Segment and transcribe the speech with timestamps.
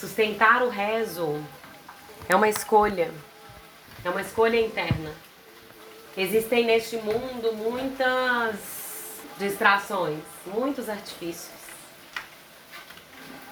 [0.00, 1.44] Sustentar o rezo
[2.26, 3.12] é uma escolha,
[4.02, 5.12] é uma escolha interna.
[6.16, 8.56] Existem neste mundo muitas
[9.38, 11.60] distrações, muitos artifícios.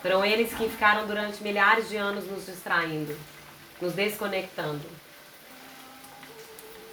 [0.00, 3.14] Foram eles que ficaram durante milhares de anos nos distraindo,
[3.78, 4.88] nos desconectando.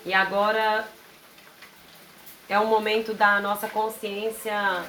[0.06, 0.86] E agora
[2.50, 4.84] é o momento da nossa consciência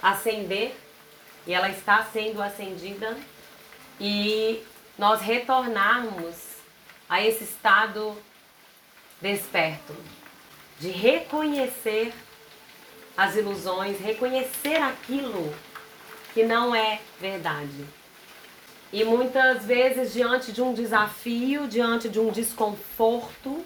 [0.00, 0.72] acender,
[1.48, 3.16] e ela está sendo acendida,
[4.00, 4.62] e
[4.98, 6.36] nós retornarmos
[7.08, 8.16] a esse estado
[9.20, 9.94] desperto,
[10.78, 12.12] de reconhecer
[13.16, 15.54] as ilusões, reconhecer aquilo
[16.32, 17.84] que não é verdade.
[18.92, 23.64] E muitas vezes, diante de um desafio, diante de um desconforto,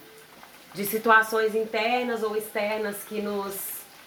[0.74, 3.56] de situações internas ou externas que nos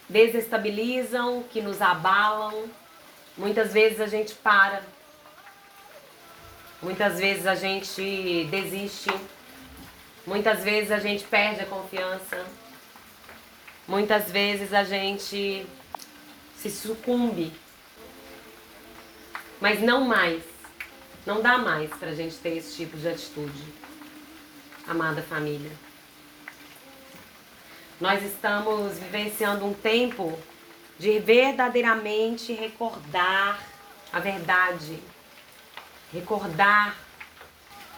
[0.08, 2.64] desestabilizam, que nos abalam,
[3.36, 4.82] muitas vezes a gente para,
[6.82, 9.10] muitas vezes a gente desiste,
[10.26, 12.44] muitas vezes a gente perde a confiança,
[13.86, 15.66] muitas vezes a gente
[16.56, 17.52] se sucumbe
[19.62, 20.42] mas não mais.
[21.24, 23.62] Não dá mais para a gente ter esse tipo de atitude,
[24.88, 25.70] amada família.
[28.00, 30.36] Nós estamos vivenciando um tempo
[30.98, 33.62] de verdadeiramente recordar
[34.12, 34.98] a verdade,
[36.12, 36.96] recordar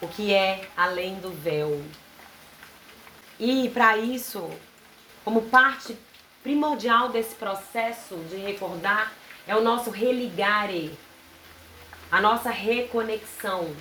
[0.01, 1.83] o que é além do véu.
[3.39, 4.49] E para isso,
[5.25, 5.97] como parte
[6.43, 9.13] primordial desse processo de recordar,
[9.47, 10.97] é o nosso religare,
[12.11, 13.75] a nossa reconexão.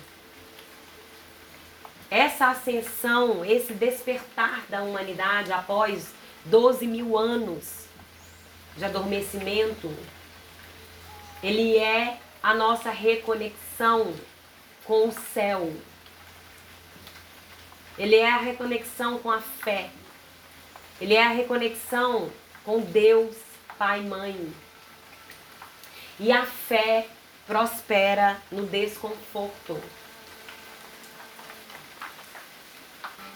[2.10, 6.12] Essa ascensão, esse despertar da humanidade após
[6.44, 7.86] 12 mil anos
[8.76, 9.92] de adormecimento,
[11.42, 13.63] ele é a nossa reconexão
[14.84, 15.72] com o céu.
[17.98, 19.90] Ele é a reconexão com a fé.
[21.00, 22.30] Ele é a reconexão
[22.64, 23.36] com Deus,
[23.78, 24.54] Pai e Mãe.
[26.18, 27.06] E a fé
[27.46, 29.80] prospera no desconforto.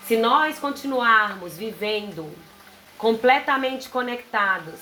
[0.07, 2.35] Se nós continuarmos vivendo
[2.97, 4.81] completamente conectados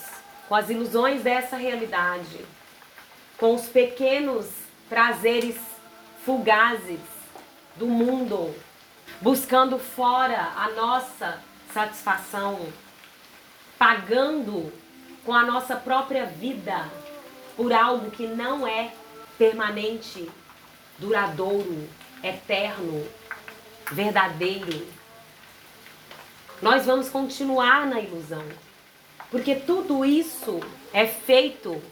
[0.49, 2.45] com as ilusões dessa realidade,
[3.37, 5.57] com os pequenos prazeres
[6.25, 7.01] fugazes
[7.77, 8.55] do mundo,
[9.21, 11.41] buscando fora a nossa
[11.73, 12.69] satisfação,
[13.79, 14.73] pagando
[15.25, 16.89] com a nossa própria vida
[17.57, 18.93] por algo que não é
[19.37, 20.31] permanente,
[20.99, 21.89] duradouro,
[22.23, 23.07] eterno,
[23.93, 24.87] verdadeiro.
[26.63, 28.45] Nós vamos continuar na ilusão,
[29.31, 30.61] porque tudo isso
[30.93, 31.83] é feito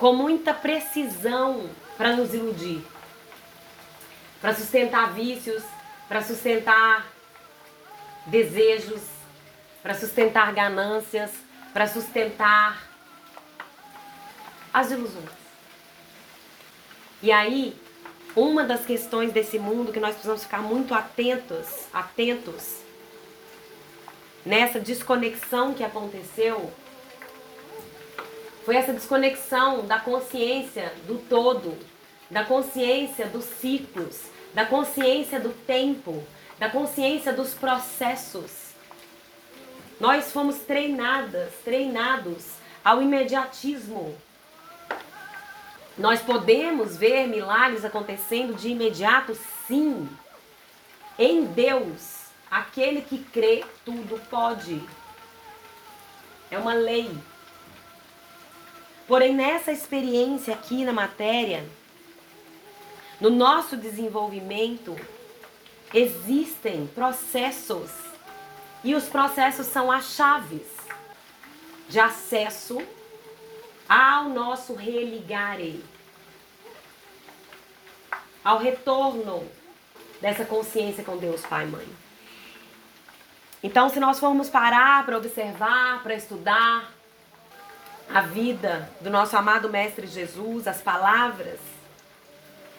[0.00, 1.68] com muita precisão
[1.98, 2.82] para nos iludir,
[4.40, 5.62] para sustentar vícios,
[6.08, 7.06] para sustentar
[8.24, 9.02] desejos,
[9.82, 11.30] para sustentar ganâncias,
[11.74, 12.82] para sustentar
[14.72, 15.28] as ilusões.
[17.22, 17.76] E aí,
[18.34, 22.76] uma das questões desse mundo que nós precisamos ficar muito atentos, atentos
[24.46, 26.72] nessa desconexão que aconteceu,
[28.64, 31.76] foi essa desconexão da consciência do todo,
[32.30, 34.22] da consciência dos ciclos,
[34.54, 36.22] da consciência do tempo,
[36.58, 38.70] da consciência dos processos.
[39.98, 42.46] Nós fomos treinadas, treinados
[42.84, 44.16] ao imediatismo,
[46.00, 49.36] nós podemos ver milagres acontecendo de imediato?
[49.66, 50.08] Sim.
[51.18, 54.82] Em Deus, aquele que crê, tudo pode.
[56.50, 57.10] É uma lei.
[59.10, 61.68] Porém, nessa experiência aqui na matéria,
[63.20, 64.96] no nosso desenvolvimento,
[65.92, 67.90] existem processos.
[68.84, 70.62] E os processos são as chaves
[71.88, 72.80] de acesso
[73.88, 75.84] ao nosso religare,
[78.44, 79.44] ao retorno
[80.20, 81.88] dessa consciência com Deus Pai e Mãe.
[83.60, 86.99] Então, se nós formos parar para observar, para estudar
[88.12, 91.60] a vida do nosso amado Mestre Jesus, as palavras,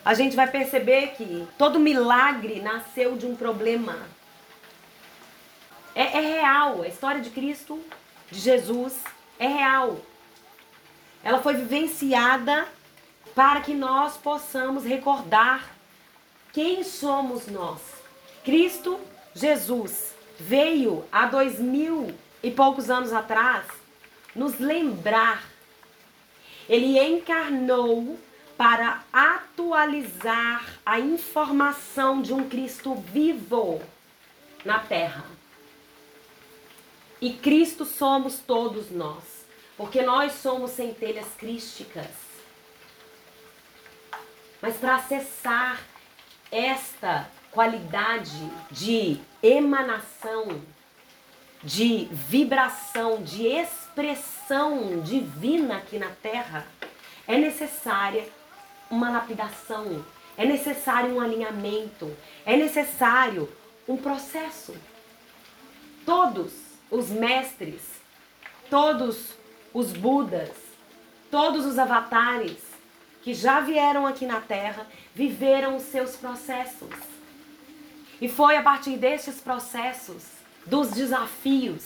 [0.03, 3.97] a gente vai perceber que todo milagre nasceu de um problema.
[5.95, 7.79] É, é real, a história de Cristo,
[8.29, 9.01] de Jesus,
[9.39, 9.99] é real.
[11.23, 12.67] Ela foi vivenciada
[13.33, 15.69] para que nós possamos recordar
[16.51, 17.79] quem somos nós.
[18.43, 18.99] Cristo
[19.33, 22.13] Jesus veio há dois mil
[22.43, 23.80] e poucos anos atrás
[24.35, 25.43] nos lembrar.
[26.69, 28.17] Ele encarnou
[28.57, 33.81] para atualizar a informação de um Cristo vivo
[34.63, 35.25] na terra.
[37.19, 39.45] E Cristo somos todos nós,
[39.77, 42.07] porque nós somos centelhas crísticas.
[44.61, 45.81] Mas para acessar
[46.51, 50.61] esta qualidade de emanação,
[51.63, 56.65] de vibração, de expressão divina aqui na Terra,
[57.27, 58.27] é necessária
[58.89, 60.03] uma lapidação,
[60.37, 62.15] é necessário um alinhamento,
[62.45, 63.49] é necessário
[63.87, 64.75] um processo.
[66.05, 66.51] Todos
[66.89, 67.81] os mestres,
[68.69, 69.33] todos
[69.73, 70.51] os Budas,
[71.29, 72.57] todos os avatares
[73.21, 76.89] que já vieram aqui na Terra viveram os seus processos.
[78.19, 81.83] E foi a partir destes processos, dos desafios,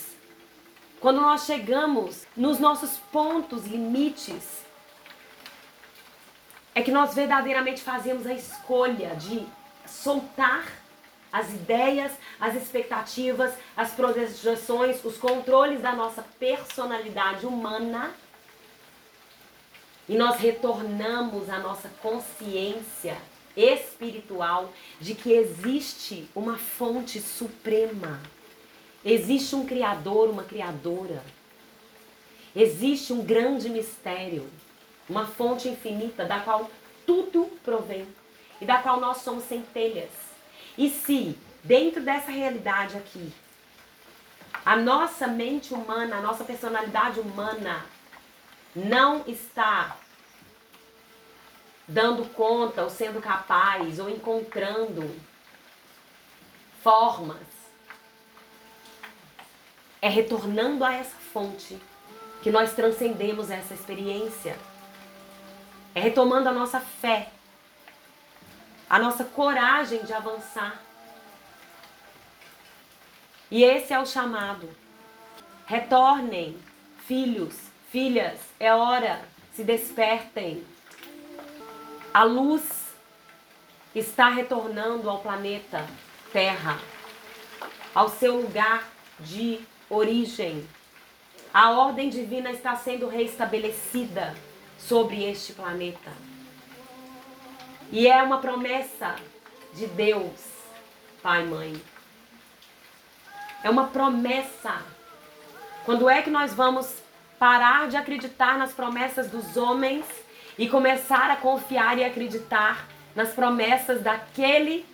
[0.99, 4.63] quando nós chegamos nos nossos pontos limites,
[6.73, 9.45] é que nós verdadeiramente fazemos a escolha de
[9.87, 10.65] soltar
[11.31, 18.13] as ideias, as expectativas, as projeções, os controles da nossa personalidade humana
[20.07, 23.17] e nós retornamos à nossa consciência
[23.55, 28.21] espiritual de que existe uma fonte suprema.
[29.05, 31.23] Existe um criador, uma criadora.
[32.55, 34.49] Existe um grande mistério
[35.07, 36.69] uma fonte infinita da qual
[37.05, 38.07] tudo provém
[38.59, 40.09] e da qual nós somos centelhas.
[40.77, 43.31] E se, dentro dessa realidade aqui,
[44.65, 47.85] a nossa mente humana, a nossa personalidade humana
[48.75, 49.95] não está
[51.87, 55.15] dando conta ou sendo capaz ou encontrando
[56.81, 57.37] formas,
[60.05, 61.81] é retornando a essa fonte
[62.43, 64.55] que nós transcendemos essa experiência.
[65.95, 67.31] É retomando a nossa fé,
[68.87, 70.79] a nossa coragem de avançar.
[73.49, 74.69] E esse é o chamado.
[75.65, 76.55] Retornem,
[77.07, 77.55] filhos,
[77.91, 80.63] filhas, é hora, se despertem.
[82.13, 82.93] A luz
[83.95, 85.83] está retornando ao planeta
[86.31, 86.77] Terra,
[87.95, 88.87] ao seu lugar
[89.19, 89.65] de
[89.95, 90.67] origem.
[91.53, 94.35] A ordem divina está sendo reestabelecida
[94.77, 96.11] sobre este planeta.
[97.91, 99.15] E é uma promessa
[99.73, 100.41] de Deus,
[101.21, 101.81] Pai Mãe.
[103.63, 104.81] É uma promessa.
[105.85, 107.01] Quando é que nós vamos
[107.39, 110.05] parar de acreditar nas promessas dos homens
[110.57, 114.85] e começar a confiar e acreditar nas promessas daquele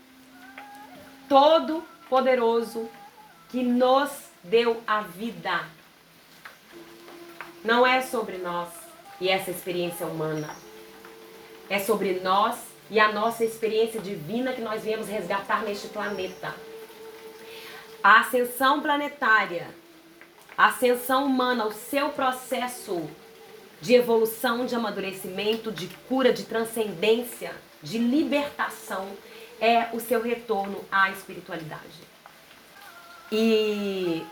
[1.28, 2.90] todo-poderoso
[3.50, 5.66] que nos deu a vida?
[7.64, 8.70] Não é sobre nós
[9.20, 10.56] e essa experiência humana.
[11.70, 12.58] É sobre nós
[12.90, 16.54] e a nossa experiência divina que nós viemos resgatar neste planeta.
[18.04, 19.68] A ascensão planetária,
[20.58, 23.10] a ascensão humana, o seu processo
[23.80, 29.08] de evolução, de amadurecimento, de cura, de transcendência, de libertação,
[29.60, 32.12] é o seu retorno à espiritualidade.
[33.32, 34.26] E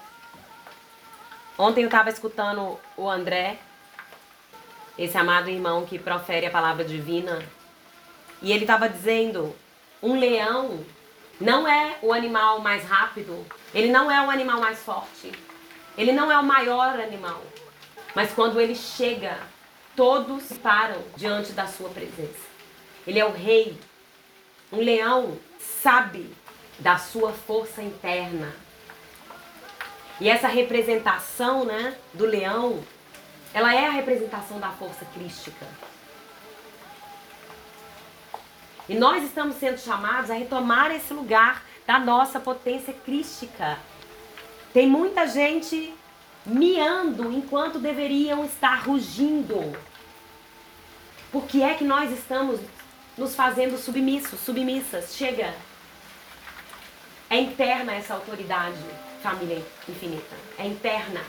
[1.57, 3.57] ontem eu estava escutando o André
[4.97, 7.41] esse amado irmão que profere a palavra divina.
[8.41, 9.55] E ele estava dizendo:
[10.03, 10.83] um leão
[11.39, 15.31] não é o animal mais rápido, ele não é o animal mais forte,
[15.97, 17.41] ele não é o maior animal.
[18.13, 19.37] Mas quando ele chega,
[19.95, 22.49] todos param diante da sua presença.
[23.07, 23.79] Ele é o rei.
[24.71, 26.29] Um leão sabe
[26.79, 28.53] da sua força interna.
[30.19, 32.83] E essa representação, né, do leão
[33.53, 35.65] ela é a representação da força crística.
[38.87, 43.77] E nós estamos sendo chamados a retomar esse lugar da nossa potência crística.
[44.73, 45.93] Tem muita gente
[46.45, 49.77] miando enquanto deveriam estar rugindo.
[51.31, 52.59] Por que é que nós estamos
[53.17, 55.15] nos fazendo submissos, submissas?
[55.15, 55.53] Chega.
[57.29, 58.83] É interna essa autoridade,
[59.21, 60.35] família infinita.
[60.57, 61.21] É interna.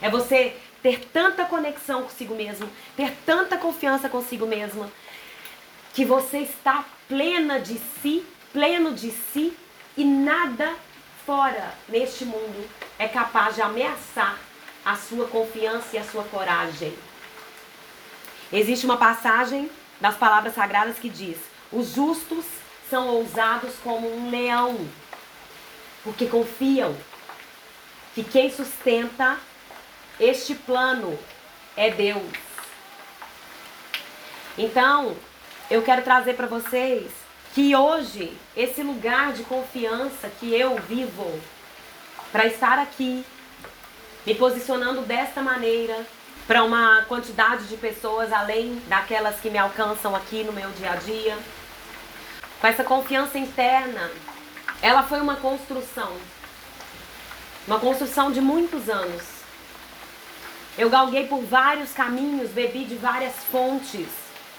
[0.00, 4.90] É você ter tanta conexão consigo mesmo, ter tanta confiança consigo mesma,
[5.94, 9.56] que você está plena de si, pleno de si
[9.96, 10.74] e nada
[11.24, 14.38] fora neste mundo é capaz de ameaçar
[14.84, 16.96] a sua confiança e a sua coragem.
[18.52, 19.68] Existe uma passagem
[20.00, 21.36] das palavras sagradas que diz:
[21.72, 22.44] os justos
[22.88, 24.86] são ousados como um leão,
[26.06, 26.96] porque confiam
[28.14, 29.38] que quem sustenta
[30.20, 31.18] este plano
[31.76, 32.22] é Deus.
[34.56, 35.16] Então,
[35.68, 37.10] eu quero trazer para vocês
[37.52, 41.40] que hoje esse lugar de confiança que eu vivo
[42.30, 43.24] para estar aqui
[44.24, 46.06] me posicionando desta maneira
[46.46, 50.96] para uma quantidade de pessoas além daquelas que me alcançam aqui no meu dia a
[50.96, 51.36] dia.
[52.60, 54.08] Com essa confiança interna,
[54.82, 56.12] ela foi uma construção.
[57.66, 59.22] Uma construção de muitos anos.
[60.78, 64.08] Eu galguei por vários caminhos, bebi de várias fontes,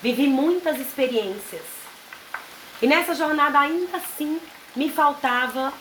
[0.01, 1.63] vivi muitas experiências.
[2.81, 4.39] E nessa jornada ainda assim
[4.75, 5.71] me faltava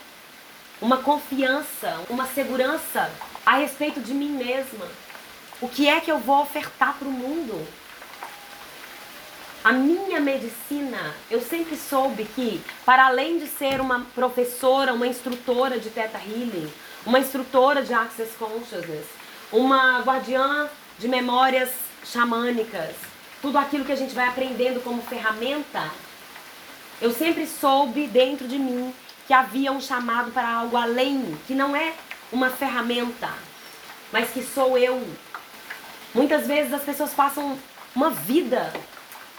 [0.81, 3.11] uma confiança, uma segurança
[3.45, 4.87] a respeito de mim mesma.
[5.61, 7.67] O que é que eu vou ofertar para o mundo?
[9.67, 15.81] A minha medicina, eu sempre soube que, para além de ser uma professora, uma instrutora
[15.81, 16.73] de Theta Healing,
[17.05, 19.07] uma instrutora de Access Consciousness,
[19.51, 20.69] uma guardiã
[21.01, 21.71] de memórias
[22.05, 22.95] xamânicas,
[23.43, 25.91] tudo aquilo que a gente vai aprendendo como ferramenta,
[27.03, 28.95] eu sempre soube dentro de mim
[29.27, 31.93] que havia um chamado para algo além, que não é
[32.31, 33.31] uma ferramenta,
[34.13, 35.05] mas que sou eu.
[36.15, 37.59] Muitas vezes as pessoas passam
[37.97, 38.73] uma vida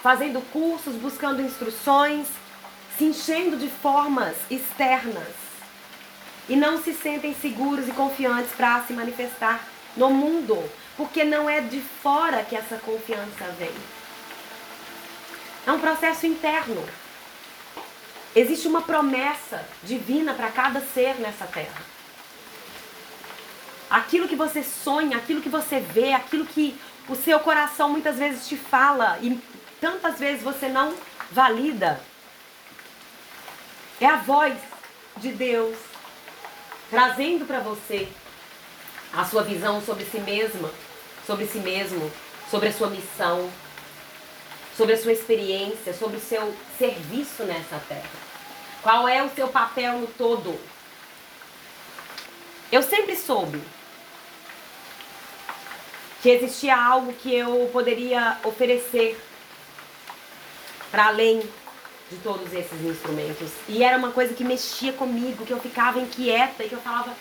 [0.01, 2.27] fazendo cursos, buscando instruções,
[2.97, 5.47] se enchendo de formas externas
[6.49, 9.63] e não se sentem seguros e confiantes para se manifestar
[9.95, 10.57] no mundo,
[10.95, 13.71] porque não é de fora que essa confiança vem.
[15.65, 16.83] É um processo interno.
[18.35, 21.81] Existe uma promessa divina para cada ser nessa terra.
[23.89, 28.47] Aquilo que você sonha, aquilo que você vê, aquilo que o seu coração muitas vezes
[28.47, 29.39] te fala e
[29.79, 30.95] tantas vezes você não
[31.31, 31.99] valida,
[33.99, 34.57] é a voz
[35.17, 35.75] de Deus
[36.89, 38.07] trazendo para você
[39.13, 40.71] a sua visão sobre si mesma,
[41.25, 42.11] sobre si mesmo,
[42.49, 43.51] sobre a sua missão,
[44.75, 48.09] sobre a sua experiência, sobre o seu serviço nessa terra.
[48.83, 50.57] Qual é o seu papel no todo?
[52.71, 53.61] Eu sempre soube
[56.21, 59.19] que existia algo que eu poderia oferecer
[60.91, 61.41] para além
[62.09, 63.49] de todos esses instrumentos.
[63.67, 67.13] E era uma coisa que mexia comigo, que eu ficava inquieta e que eu falava: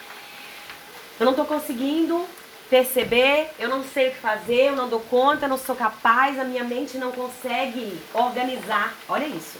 [1.19, 2.25] eu não estou conseguindo
[2.69, 6.37] perceber, eu não sei o que fazer, eu não dou conta, eu não sou capaz,
[6.39, 8.93] a minha mente não consegue organizar.
[9.07, 9.57] Olha isso.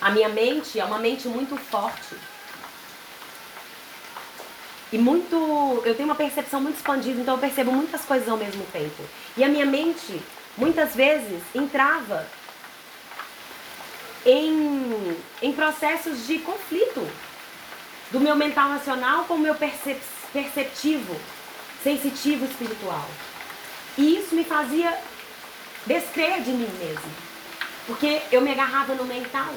[0.00, 2.14] A minha mente é uma mente muito forte.
[4.92, 5.82] E muito.
[5.84, 9.02] Eu tenho uma percepção muito expandida, então eu percebo muitas coisas ao mesmo tempo.
[9.36, 10.20] E a minha mente,
[10.56, 12.26] muitas vezes, entrava
[14.24, 17.06] em, em processos de conflito
[18.10, 20.00] do meu mental racional com o meu percep
[20.32, 21.16] perceptivo,
[21.82, 23.08] sensitivo espiritual.
[23.96, 24.98] E isso me fazia
[25.86, 27.10] descrer de mim mesmo,
[27.86, 29.54] porque eu me agarrava no mental.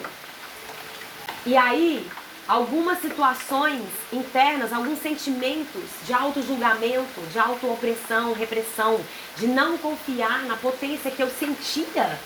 [1.47, 2.07] E aí,
[2.47, 3.81] algumas situações
[4.13, 9.01] internas, alguns sentimentos de auto-julgamento, de auto-opressão, repressão,
[9.37, 12.19] de não confiar na potência que eu sentia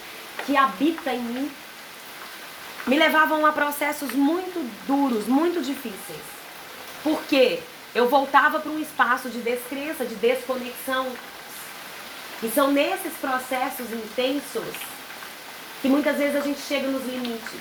[0.45, 1.51] que habita em mim,
[2.87, 6.21] me levavam a processos muito duros, muito difíceis.
[7.03, 7.59] Porque
[7.93, 11.07] eu voltava para um espaço de descrença, de desconexão.
[12.41, 14.75] E são nesses processos intensos
[15.81, 17.59] que muitas vezes a gente chega nos limites.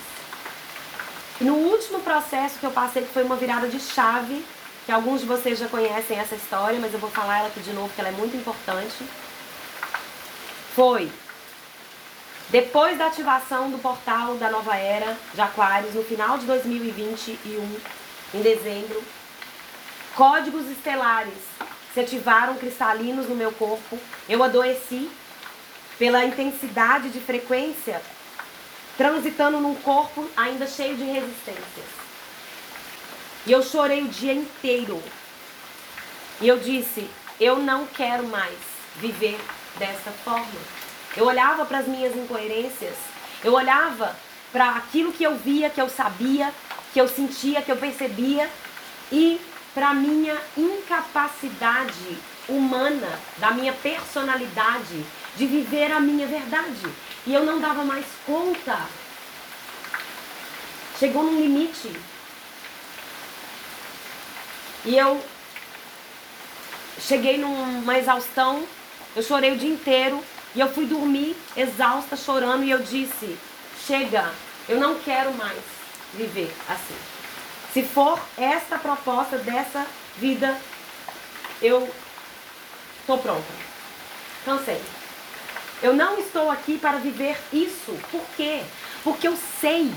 [1.41, 4.45] E no último processo que eu passei, que foi uma virada de chave,
[4.85, 7.73] que alguns de vocês já conhecem essa história, mas eu vou falar ela aqui de
[7.73, 9.05] novo, porque ela é muito importante.
[10.75, 11.11] Foi
[12.51, 17.81] depois da ativação do portal da nova era de Aquários, no final de 2021,
[18.35, 19.01] em dezembro,
[20.17, 21.35] códigos estelares
[21.95, 23.99] se ativaram cristalinos no meu corpo.
[24.29, 25.09] Eu adoeci
[25.97, 28.03] pela intensidade de frequência,
[28.97, 31.87] transitando num corpo ainda cheio de resistências.
[33.47, 35.01] E eu chorei o dia inteiro.
[36.41, 37.09] E eu disse:
[37.41, 38.59] eu não quero mais
[38.97, 39.39] viver
[39.79, 40.80] dessa forma.
[41.17, 42.95] Eu olhava para as minhas incoerências,
[43.43, 44.17] eu olhava
[44.53, 46.53] para aquilo que eu via, que eu sabia,
[46.93, 48.49] que eu sentia, que eu percebia
[49.11, 49.41] e
[49.75, 55.05] para minha incapacidade humana, da minha personalidade,
[55.37, 56.87] de viver a minha verdade.
[57.27, 58.81] E eu não dava mais conta.
[60.99, 61.93] Chegou num limite.
[64.85, 65.23] E eu
[67.01, 68.67] cheguei numa exaustão,
[69.15, 70.23] eu chorei o dia inteiro,
[70.55, 73.37] e eu fui dormir exausta, chorando, e eu disse:
[73.87, 74.33] chega,
[74.69, 75.59] eu não quero mais
[76.15, 76.97] viver assim.
[77.73, 80.57] Se for esta proposta dessa vida,
[81.63, 81.89] eu
[83.07, 83.53] tô pronta.
[84.45, 84.81] Cansei.
[85.83, 87.97] Eu não estou aqui para viver isso.
[88.11, 88.63] Por quê?
[89.03, 89.93] Porque eu sei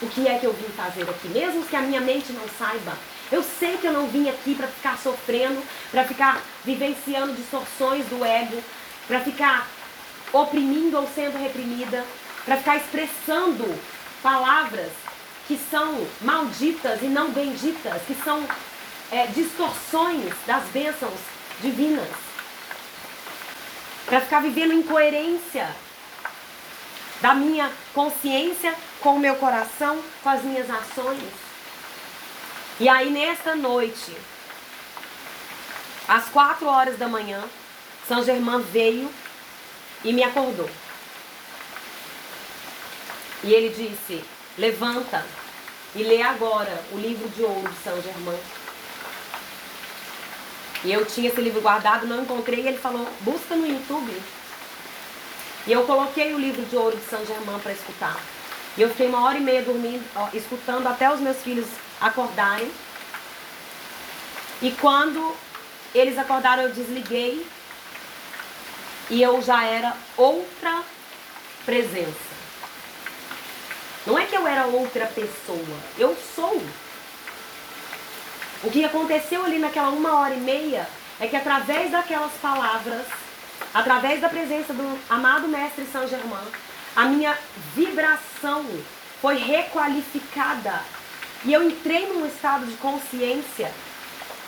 [0.00, 2.96] o que é que eu vim fazer aqui, mesmo que a minha mente não saiba.
[3.30, 8.24] Eu sei que eu não vim aqui para ficar sofrendo, para ficar vivenciando distorções do
[8.24, 8.62] ego,
[9.06, 9.66] para ficar
[10.32, 12.04] oprimindo ou sendo reprimida,
[12.44, 13.78] para ficar expressando
[14.22, 14.90] palavras
[15.46, 18.46] que são malditas e não benditas, que são
[19.10, 21.18] é, distorções das bênçãos
[21.60, 22.08] divinas,
[24.06, 25.68] para ficar vivendo incoerência
[27.20, 31.47] da minha consciência com o meu coração, com as minhas ações.
[32.80, 34.16] E aí, nesta noite,
[36.06, 37.42] às quatro horas da manhã,
[38.06, 39.10] São Germain veio
[40.04, 40.70] e me acordou.
[43.42, 44.22] E ele disse:
[44.56, 45.26] Levanta
[45.92, 48.38] e lê agora o livro de ouro de São Germain.
[50.84, 54.22] E eu tinha esse livro guardado, não encontrei, e ele falou: Busca no YouTube.
[55.66, 58.16] E eu coloquei o livro de ouro de São Germain para escutar.
[58.78, 61.66] E eu fiquei uma hora e meia dormindo, ó, escutando até os meus filhos
[62.00, 62.70] acordarem.
[64.62, 65.34] E quando
[65.92, 67.44] eles acordaram, eu desliguei.
[69.10, 70.84] E eu já era outra
[71.66, 72.28] presença.
[74.06, 75.78] Não é que eu era outra pessoa.
[75.98, 76.62] Eu sou.
[78.62, 83.06] O que aconteceu ali naquela uma hora e meia é que através daquelas palavras,
[83.74, 86.46] através da presença do amado Mestre São Germain,
[86.98, 87.38] a minha
[87.76, 88.66] vibração
[89.22, 90.82] foi requalificada.
[91.44, 93.72] E eu entrei num estado de consciência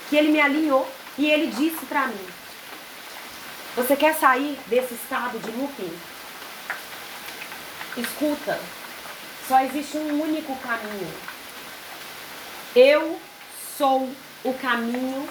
[0.09, 2.26] que ele me alinhou e ele disse para mim:
[3.76, 5.97] Você quer sair desse estado de looping?
[7.97, 8.59] Escuta,
[9.47, 11.14] só existe um único caminho.
[12.75, 13.21] Eu
[13.78, 15.28] sou o caminho,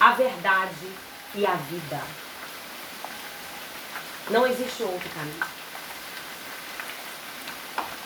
[0.00, 0.90] a verdade
[1.32, 2.02] e a vida.
[4.30, 5.55] Não existe outro caminho.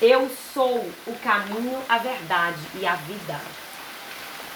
[0.03, 3.39] Eu sou o caminho, a verdade e a vida.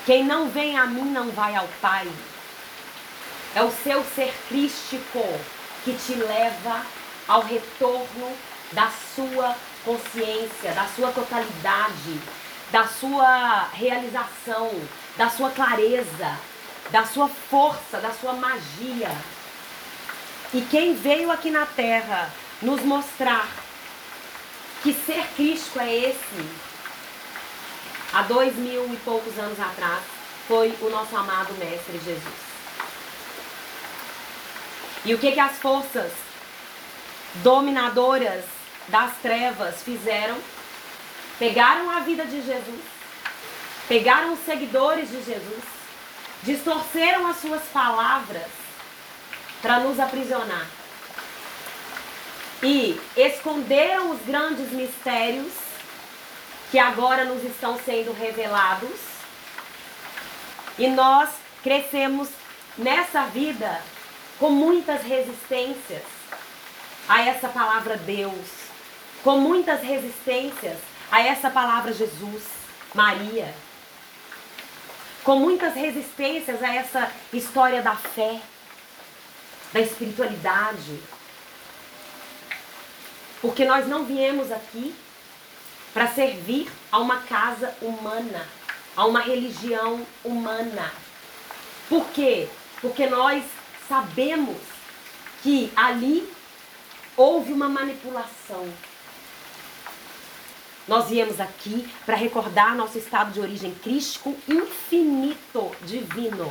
[0.06, 2.08] Quem não vem a mim não vai ao Pai.
[3.54, 5.22] É o seu ser crístico
[5.84, 6.80] que te leva
[7.28, 8.32] ao retorno
[8.72, 9.54] da sua
[9.84, 12.20] consciência, da sua totalidade,
[12.72, 14.70] da sua realização,
[15.14, 16.38] da sua clareza,
[16.90, 19.14] da sua força, da sua magia.
[20.54, 22.30] E quem veio aqui na Terra
[22.62, 23.46] nos mostrar
[24.84, 26.48] que ser Cristo é esse?
[28.12, 30.02] Há dois mil e poucos anos atrás,
[30.46, 32.34] foi o nosso amado Mestre Jesus.
[35.06, 36.12] E o que, que as forças
[37.36, 38.44] dominadoras
[38.88, 40.36] das trevas fizeram?
[41.38, 42.84] Pegaram a vida de Jesus,
[43.88, 45.64] pegaram os seguidores de Jesus,
[46.42, 48.50] distorceram as suas palavras
[49.62, 50.83] para nos aprisionar
[52.64, 55.52] e esconderam os grandes mistérios
[56.70, 58.98] que agora nos estão sendo revelados.
[60.78, 61.28] E nós
[61.62, 62.30] crescemos
[62.78, 63.82] nessa vida
[64.38, 66.02] com muitas resistências
[67.06, 68.48] a essa palavra Deus,
[69.22, 70.78] com muitas resistências
[71.12, 72.44] a essa palavra Jesus,
[72.94, 73.54] Maria,
[75.22, 78.40] com muitas resistências a essa história da fé,
[79.70, 80.98] da espiritualidade,
[83.44, 84.94] porque nós não viemos aqui
[85.92, 88.48] para servir a uma casa humana,
[88.96, 90.90] a uma religião humana.
[91.86, 92.48] Por quê?
[92.80, 93.44] Porque nós
[93.86, 94.56] sabemos
[95.42, 96.26] que ali
[97.14, 98.66] houve uma manipulação.
[100.88, 106.50] Nós viemos aqui para recordar nosso estado de origem crístico infinito, divino.